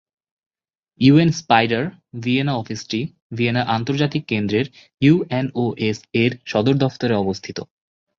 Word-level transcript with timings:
UN-SPIDER 1.01 1.83
Vienna 2.21 2.53
অফিসটি 2.55 2.99
Vienna 3.37 3.61
আন্তর্জাতিক 3.67 4.23
কেন্দ্রের 4.27 4.65
ইউএনওএসএ-র 5.01 6.31
সদর 6.45 6.75
দফতরে 6.75 7.15
অবস্থিত। 7.15 7.57